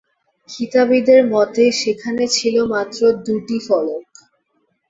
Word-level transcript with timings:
কিতাবীদের 0.49 1.21
মতে, 1.33 1.63
সেখানে 1.81 2.23
ছিল 2.35 2.55
মাত্র 2.73 2.99
দুইটি 3.25 3.57
ফলক। 3.67 4.03